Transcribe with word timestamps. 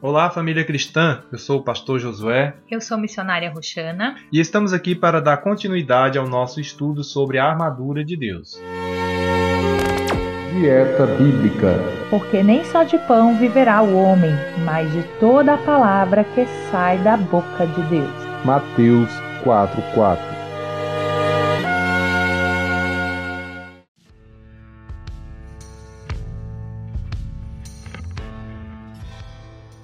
Olá, 0.00 0.30
família 0.30 0.64
cristã. 0.64 1.24
Eu 1.32 1.38
sou 1.38 1.58
o 1.58 1.62
pastor 1.64 1.98
Josué. 1.98 2.54
Eu 2.70 2.80
sou 2.80 2.96
missionária 2.96 3.50
Roxana. 3.50 4.14
E 4.32 4.38
estamos 4.38 4.72
aqui 4.72 4.94
para 4.94 5.20
dar 5.20 5.38
continuidade 5.38 6.16
ao 6.16 6.28
nosso 6.28 6.60
estudo 6.60 7.02
sobre 7.02 7.36
a 7.36 7.46
armadura 7.46 8.04
de 8.04 8.16
Deus. 8.16 8.62
Dieta 10.52 11.04
Bíblica. 11.04 11.74
Porque 12.10 12.44
nem 12.44 12.64
só 12.66 12.84
de 12.84 12.96
pão 13.08 13.36
viverá 13.40 13.82
o 13.82 13.96
homem, 13.96 14.30
mas 14.64 14.92
de 14.92 15.02
toda 15.18 15.54
a 15.54 15.58
palavra 15.58 16.22
que 16.22 16.46
sai 16.70 16.98
da 16.98 17.16
boca 17.16 17.66
de 17.66 17.82
Deus. 17.88 18.44
Mateus 18.44 19.10
4:4. 19.42 20.37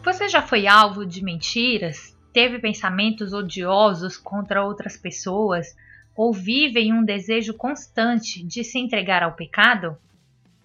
Você 0.05 0.29
já 0.29 0.43
foi 0.43 0.67
alvo 0.67 1.07
de 1.07 1.25
mentiras? 1.25 2.15
Teve 2.31 2.59
pensamentos 2.59 3.33
odiosos 3.33 4.19
contra 4.19 4.63
outras 4.63 4.99
pessoas? 4.99 5.75
Ou 6.15 6.31
vive 6.31 6.79
em 6.79 6.93
um 6.93 7.03
desejo 7.03 7.55
constante 7.55 8.45
de 8.45 8.63
se 8.63 8.79
entregar 8.79 9.23
ao 9.23 9.33
pecado? 9.33 9.97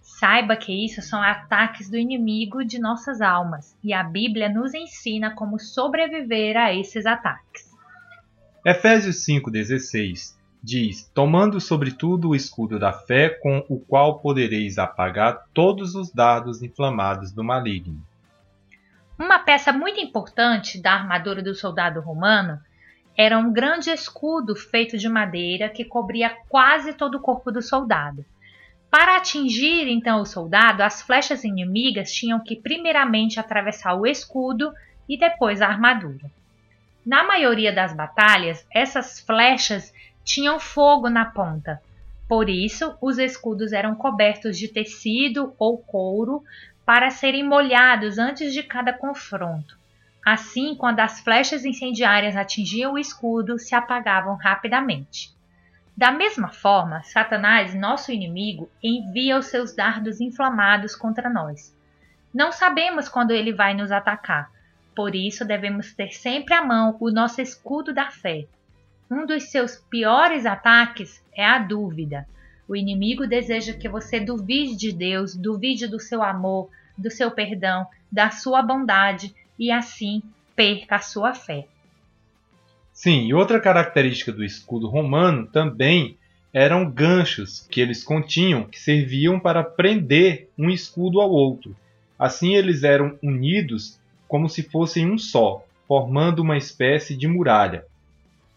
Saiba 0.01 0.57
que 0.57 0.73
isso 0.73 1.01
são 1.01 1.23
ataques 1.23 1.89
do 1.89 1.95
inimigo 1.95 2.65
de 2.65 2.79
nossas 2.79 3.21
almas 3.21 3.77
e 3.81 3.93
a 3.93 4.03
Bíblia 4.03 4.49
nos 4.49 4.73
ensina 4.73 5.33
como 5.33 5.57
sobreviver 5.57 6.57
a 6.57 6.75
esses 6.75 7.05
ataques. 7.05 7.69
Efésios 8.65 9.25
5,16 9.25 10.35
diz: 10.61 11.09
Tomando 11.13 11.61
sobretudo 11.61 12.31
o 12.31 12.35
escudo 12.35 12.77
da 12.77 12.91
fé, 12.91 13.29
com 13.29 13.63
o 13.69 13.79
qual 13.79 14.19
podereis 14.19 14.77
apagar 14.77 15.45
todos 15.53 15.95
os 15.95 16.11
dardos 16.11 16.61
inflamados 16.61 17.31
do 17.31 17.41
maligno. 17.41 18.08
Uma 19.19 19.37
peça 19.37 19.73
muito 19.73 19.99
importante 19.99 20.81
da 20.81 20.93
armadura 20.93 21.43
do 21.43 21.53
soldado 21.53 21.99
romano 21.99 22.57
era 23.17 23.37
um 23.37 23.51
grande 23.51 23.89
escudo 23.89 24.55
feito 24.55 24.97
de 24.97 25.09
madeira 25.09 25.67
que 25.67 25.83
cobria 25.83 26.37
quase 26.47 26.93
todo 26.93 27.15
o 27.15 27.19
corpo 27.19 27.51
do 27.51 27.61
soldado. 27.61 28.23
Para 28.89 29.17
atingir 29.17 29.89
então 29.89 30.21
o 30.21 30.25
soldado, 30.25 30.81
as 30.81 31.01
flechas 31.01 31.43
inimigas 31.43 32.13
tinham 32.13 32.41
que 32.41 32.55
primeiramente 32.55 33.41
atravessar 33.41 33.93
o 33.93 34.07
escudo 34.07 34.71
e 35.07 35.19
depois 35.19 35.61
a 35.61 35.67
armadura. 35.67 36.31
Na 37.05 37.25
maioria 37.25 37.73
das 37.73 37.93
batalhas, 37.93 38.65
essas 38.73 39.19
flechas 39.19 39.93
tinham 40.23 40.61
fogo 40.61 41.09
na 41.09 41.25
ponta. 41.25 41.81
Por 42.25 42.49
isso, 42.49 42.95
os 43.01 43.17
escudos 43.17 43.73
eram 43.73 43.95
cobertos 43.95 44.57
de 44.57 44.69
tecido 44.69 45.53
ou 45.59 45.77
couro 45.77 46.41
para 46.89 47.11
serem 47.11 47.43
molhados 47.43 48.17
antes 48.17 48.51
de 48.51 48.63
cada 48.63 48.91
confronto. 48.91 49.77
Assim, 50.25 50.73
quando 50.73 51.01
as 51.01 51.19
flechas 51.19 51.63
incendiárias 51.63 52.35
atingiam 52.35 52.93
o 52.93 52.97
escudo, 52.97 53.59
se 53.59 53.75
apagavam 53.75 54.35
rapidamente. 54.35 55.31
Da 55.95 56.11
mesma 56.11 56.47
forma, 56.47 57.03
Satanás, 57.03 57.75
nosso 57.75 58.11
inimigo, 58.11 58.71
envia 58.81 59.37
os 59.37 59.45
seus 59.45 59.75
dardos 59.75 60.19
inflamados 60.19 60.95
contra 60.95 61.29
nós. 61.29 61.77
Não 62.33 62.51
sabemos 62.51 63.07
quando 63.07 63.29
ele 63.29 63.53
vai 63.53 63.75
nos 63.75 63.91
atacar, 63.91 64.49
por 64.95 65.13
isso 65.13 65.45
devemos 65.45 65.93
ter 65.93 66.09
sempre 66.09 66.55
à 66.55 66.65
mão 66.65 66.97
o 66.99 67.11
nosso 67.11 67.39
escudo 67.39 67.93
da 67.93 68.09
fé. 68.09 68.47
Um 69.11 69.27
dos 69.27 69.51
seus 69.51 69.77
piores 69.77 70.43
ataques 70.43 71.23
é 71.35 71.45
a 71.45 71.59
dúvida. 71.59 72.27
O 72.69 72.75
inimigo 72.75 73.25
deseja 73.25 73.73
que 73.73 73.89
você 73.89 74.19
duvide 74.19 74.75
de 74.77 74.91
Deus, 74.91 75.35
duvide 75.35 75.87
do 75.87 75.99
seu 75.99 76.21
amor, 76.21 76.69
do 76.95 77.09
seu 77.09 77.31
perdão, 77.31 77.87
da 78.11 78.29
sua 78.29 78.61
bondade 78.61 79.33
e 79.57 79.71
assim 79.71 80.21
perca 80.55 80.97
a 80.97 80.99
sua 80.99 81.33
fé. 81.33 81.65
Sim, 82.93 83.25
e 83.25 83.33
outra 83.33 83.59
característica 83.59 84.31
do 84.31 84.43
escudo 84.43 84.87
romano 84.87 85.47
também 85.47 86.15
eram 86.53 86.87
ganchos 86.87 87.65
que 87.71 87.81
eles 87.81 88.03
continham 88.03 88.65
que 88.65 88.79
serviam 88.79 89.39
para 89.39 89.63
prender 89.63 90.47
um 90.55 90.69
escudo 90.69 91.19
ao 91.19 91.31
outro. 91.31 91.75
Assim 92.19 92.53
eles 92.53 92.83
eram 92.83 93.17
unidos 93.23 93.99
como 94.27 94.47
se 94.47 94.61
fossem 94.61 95.09
um 95.09 95.17
só, 95.17 95.65
formando 95.87 96.43
uma 96.43 96.55
espécie 96.55 97.17
de 97.17 97.27
muralha. 97.27 97.83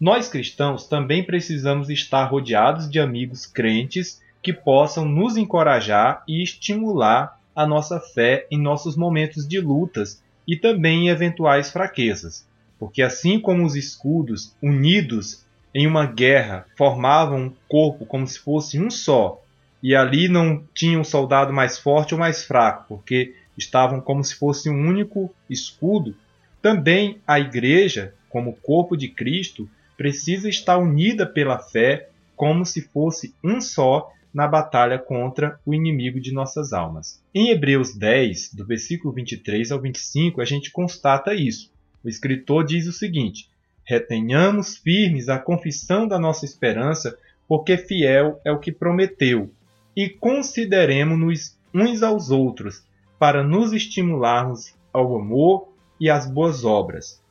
Nós 0.03 0.27
cristãos 0.27 0.85
também 0.85 1.23
precisamos 1.23 1.89
estar 1.89 2.25
rodeados 2.25 2.91
de 2.91 2.99
amigos 2.99 3.45
crentes 3.45 4.21
que 4.41 4.51
possam 4.51 5.05
nos 5.05 5.37
encorajar 5.37 6.25
e 6.27 6.43
estimular 6.43 7.39
a 7.55 7.65
nossa 7.65 8.01
fé 8.01 8.45
em 8.51 8.61
nossos 8.61 8.97
momentos 8.97 9.47
de 9.47 9.61
lutas 9.61 10.21
e 10.45 10.57
também 10.57 11.05
em 11.05 11.09
eventuais 11.09 11.71
fraquezas. 11.71 12.45
Porque 12.77 13.01
assim 13.01 13.39
como 13.39 13.63
os 13.63 13.77
escudos 13.77 14.53
unidos 14.61 15.45
em 15.73 15.87
uma 15.87 16.05
guerra 16.05 16.65
formavam 16.75 17.43
um 17.43 17.53
corpo 17.69 18.05
como 18.05 18.27
se 18.27 18.39
fosse 18.39 18.77
um 18.77 18.91
só, 18.91 19.41
e 19.81 19.95
ali 19.95 20.27
não 20.27 20.65
tinha 20.73 20.99
um 20.99 21.05
soldado 21.05 21.53
mais 21.53 21.79
forte 21.79 22.13
ou 22.13 22.19
mais 22.19 22.43
fraco, 22.43 22.83
porque 22.89 23.35
estavam 23.57 24.01
como 24.01 24.21
se 24.21 24.35
fosse 24.35 24.69
um 24.69 24.85
único 24.85 25.33
escudo, 25.49 26.13
também 26.61 27.21
a 27.25 27.39
igreja, 27.39 28.13
como 28.29 28.57
corpo 28.61 28.97
de 28.97 29.07
Cristo, 29.07 29.69
precisa 29.97 30.49
estar 30.49 30.77
unida 30.77 31.25
pela 31.25 31.59
fé, 31.59 32.09
como 32.35 32.65
se 32.65 32.81
fosse 32.81 33.33
um 33.43 33.61
só 33.61 34.11
na 34.33 34.47
batalha 34.47 34.97
contra 34.97 35.59
o 35.65 35.73
inimigo 35.73 36.19
de 36.19 36.33
nossas 36.33 36.73
almas. 36.73 37.21
Em 37.33 37.49
Hebreus 37.49 37.95
10, 37.95 38.53
do 38.53 38.65
versículo 38.65 39.13
23 39.13 39.71
ao 39.71 39.79
25, 39.79 40.41
a 40.41 40.45
gente 40.45 40.71
constata 40.71 41.35
isso. 41.35 41.71
O 42.03 42.09
escritor 42.09 42.65
diz 42.65 42.87
o 42.87 42.91
seguinte: 42.91 43.47
Retenhamos 43.85 44.77
firmes 44.77 45.29
a 45.29 45.37
confissão 45.37 46.07
da 46.07 46.17
nossa 46.17 46.45
esperança, 46.45 47.17
porque 47.47 47.77
fiel 47.77 48.41
é 48.43 48.51
o 48.51 48.59
que 48.59 48.71
prometeu, 48.71 49.51
e 49.95 50.09
consideremos-nos 50.09 51.57
uns 51.73 52.01
aos 52.01 52.31
outros, 52.31 52.83
para 53.19 53.43
nos 53.43 53.71
estimularmos 53.71 54.73
ao 54.91 55.15
amor 55.15 55.69
e 55.99 56.09
às 56.09 56.29
boas 56.29 56.65
obras, 56.65 57.22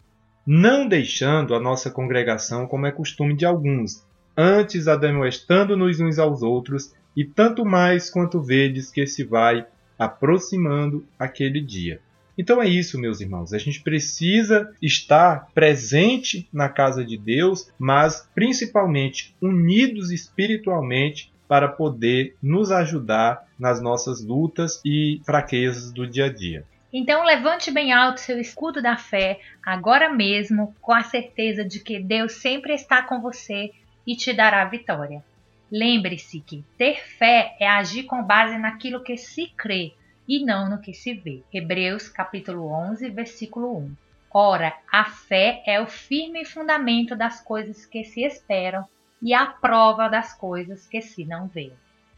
não 0.46 0.88
deixando 0.88 1.54
a 1.54 1.60
nossa 1.60 1.90
congregação 1.90 2.66
como 2.66 2.86
é 2.86 2.92
costume 2.92 3.34
de 3.34 3.44
alguns, 3.44 4.04
antes 4.36 4.88
ademoestando-nos 4.88 6.00
uns 6.00 6.18
aos 6.18 6.42
outros, 6.42 6.94
e 7.16 7.24
tanto 7.24 7.64
mais 7.64 8.10
quanto 8.10 8.40
vedes 8.40 8.90
que 8.90 9.06
se 9.06 9.22
vai 9.22 9.66
aproximando 9.98 11.04
aquele 11.18 11.60
dia. 11.60 12.00
Então 12.36 12.62
é 12.62 12.66
isso, 12.66 12.98
meus 12.98 13.20
irmãos. 13.20 13.52
A 13.52 13.58
gente 13.58 13.82
precisa 13.82 14.72
estar 14.80 15.48
presente 15.54 16.48
na 16.52 16.68
casa 16.68 17.04
de 17.04 17.16
Deus, 17.18 17.70
mas 17.78 18.26
principalmente 18.34 19.36
unidos 19.40 20.10
espiritualmente 20.10 21.30
para 21.46 21.68
poder 21.68 22.34
nos 22.42 22.70
ajudar 22.70 23.46
nas 23.58 23.82
nossas 23.82 24.24
lutas 24.24 24.80
e 24.84 25.20
fraquezas 25.24 25.92
do 25.92 26.06
dia 26.06 26.24
a 26.24 26.32
dia. 26.32 26.64
Então 26.92 27.24
levante 27.24 27.70
bem 27.70 27.92
alto 27.92 28.20
seu 28.20 28.38
escudo 28.38 28.82
da 28.82 28.96
fé 28.96 29.40
agora 29.64 30.12
mesmo, 30.12 30.74
com 30.80 30.92
a 30.92 31.02
certeza 31.02 31.64
de 31.64 31.80
que 31.80 31.98
Deus 31.98 32.32
sempre 32.32 32.74
está 32.74 33.02
com 33.02 33.20
você 33.20 33.72
e 34.06 34.14
te 34.14 34.32
dará 34.32 34.64
vitória. 34.66 35.24
Lembre-se 35.70 36.40
que 36.40 36.62
ter 36.76 37.02
fé 37.02 37.56
é 37.58 37.66
agir 37.66 38.02
com 38.02 38.22
base 38.22 38.58
naquilo 38.58 39.02
que 39.02 39.16
se 39.16 39.46
crê 39.56 39.94
e 40.28 40.44
não 40.44 40.68
no 40.68 40.80
que 40.80 40.92
se 40.92 41.14
vê. 41.14 41.42
Hebreus 41.52 42.10
capítulo 42.10 42.66
11, 42.66 43.08
versículo 43.08 43.78
1. 43.78 43.96
Ora, 44.34 44.74
a 44.90 45.04
fé 45.04 45.62
é 45.66 45.80
o 45.80 45.86
firme 45.86 46.44
fundamento 46.44 47.16
das 47.16 47.40
coisas 47.40 47.86
que 47.86 48.04
se 48.04 48.22
esperam 48.22 48.84
e 49.22 49.32
a 49.32 49.46
prova 49.46 50.08
das 50.08 50.34
coisas 50.34 50.86
que 50.86 51.00
se 51.00 51.24
não 51.24 51.46
vê. 51.46 51.72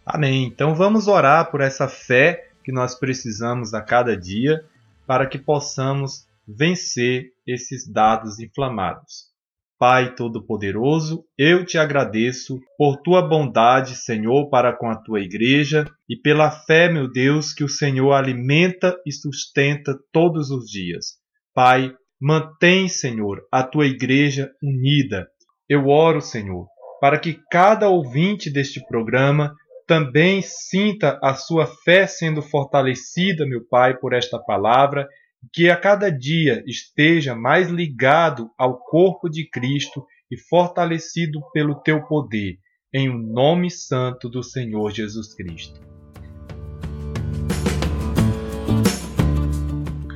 Amém. 0.05 0.45
Então 0.45 0.75
vamos 0.75 1.07
orar 1.07 1.51
por 1.51 1.61
essa 1.61 1.87
fé 1.87 2.51
que 2.65 2.73
nós 2.73 2.99
precisamos 2.99 3.75
a 3.75 3.83
cada 3.83 4.17
dia 4.17 4.65
para 5.07 5.27
que 5.27 5.39
possamos 5.39 6.27
vencer 6.47 7.31
esses 7.47 7.87
dados 7.87 8.39
inflamados. 8.39 9.33
Pai 9.79 10.15
Todo-Poderoso, 10.15 11.25
eu 11.37 11.65
te 11.65 11.77
agradeço 11.77 12.59
por 12.79 12.97
tua 13.03 13.21
bondade, 13.21 13.97
Senhor, 13.97 14.49
para 14.49 14.73
com 14.73 14.89
a 14.89 14.97
tua 14.97 15.21
igreja 15.21 15.85
e 16.09 16.17
pela 16.17 16.51
fé, 16.51 16.91
meu 16.91 17.11
Deus, 17.11 17.53
que 17.53 17.65
o 17.65 17.69
Senhor 17.69 18.13
alimenta 18.13 18.97
e 19.05 19.13
sustenta 19.13 19.99
todos 20.13 20.51
os 20.51 20.67
dias. 20.67 21.19
Pai, 21.53 21.93
mantém, 22.21 22.89
Senhor, 22.89 23.43
a 23.53 23.63
tua 23.63 23.87
igreja 23.87 24.51
unida. 24.63 25.27
Eu 25.69 25.89
oro, 25.89 26.21
Senhor, 26.21 26.67
para 27.01 27.19
que 27.19 27.39
cada 27.51 27.89
ouvinte 27.89 28.51
deste 28.51 28.81
programa 28.87 29.55
também 29.87 30.43
sinta 30.43 31.19
a 31.23 31.35
sua 31.35 31.67
fé 31.67 32.07
sendo 32.07 32.43
fortalecida, 32.43 33.47
meu 33.47 33.65
Pai, 33.65 33.97
por 33.97 34.13
esta 34.13 34.39
palavra 34.39 35.09
que 35.53 35.69
a 35.69 35.77
cada 35.77 36.11
dia 36.11 36.63
esteja 36.67 37.35
mais 37.35 37.69
ligado 37.69 38.51
ao 38.57 38.79
corpo 38.79 39.29
de 39.29 39.49
Cristo 39.49 40.07
e 40.31 40.39
fortalecido 40.39 41.41
pelo 41.53 41.77
teu 41.77 42.03
poder, 42.07 42.59
em 42.93 43.09
o 43.09 43.15
um 43.15 43.19
nome 43.19 43.71
santo 43.71 44.29
do 44.29 44.43
Senhor 44.43 44.91
Jesus 44.91 45.35
Cristo. 45.35 45.81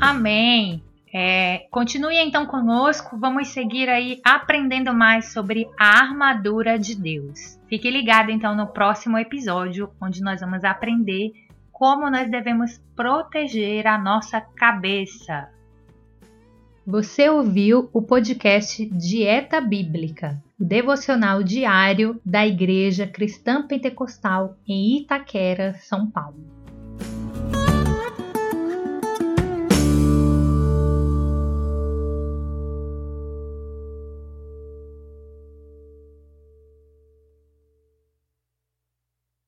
Amém. 0.00 0.82
É, 1.12 1.66
continue 1.70 2.16
então 2.16 2.44
conosco, 2.46 3.18
vamos 3.18 3.48
seguir 3.48 3.88
aí 3.88 4.20
aprendendo 4.24 4.92
mais 4.92 5.32
sobre 5.32 5.66
a 5.78 6.00
armadura 6.00 6.78
de 6.78 6.94
Deus. 6.94 7.58
Fique 7.68 7.90
ligado 7.90 8.30
então 8.30 8.54
no 8.54 8.66
próximo 8.66 9.16
episódio, 9.18 9.90
onde 10.00 10.22
nós 10.22 10.40
vamos 10.40 10.64
aprender 10.64 11.32
como 11.72 12.10
nós 12.10 12.30
devemos 12.30 12.78
proteger 12.96 13.86
a 13.86 13.96
nossa 13.96 14.40
cabeça. 14.40 15.48
Você 16.84 17.28
ouviu 17.28 17.88
o 17.92 18.02
podcast 18.02 18.84
Dieta 18.86 19.60
Bíblica, 19.60 20.42
o 20.58 20.64
devocional 20.64 21.42
diário 21.42 22.20
da 22.24 22.46
Igreja 22.46 23.06
Cristã 23.06 23.66
Pentecostal 23.66 24.56
em 24.66 25.02
Itaquera, 25.02 25.74
São 25.74 26.10
Paulo. 26.10 26.57